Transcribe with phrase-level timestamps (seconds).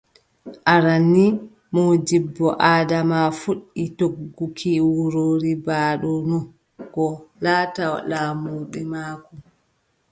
[0.73, 1.31] Aran nii
[1.73, 6.37] Moodibbo Adama fuɗɗi togguki wuro Ribaaɗo no
[6.83, 7.07] ngo
[7.43, 9.33] laata laamurde maako.